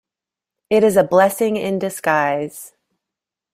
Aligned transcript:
It 0.71 0.83
is 0.83 0.97
a 0.97 1.03
blessing 1.03 1.57
in 1.57 1.77
disguise. 1.77 2.73